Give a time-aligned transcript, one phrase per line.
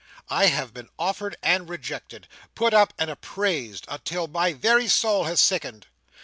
[0.31, 5.39] I have been offered and rejected, put up and appraised, until my very soul has
[5.39, 5.85] sickened.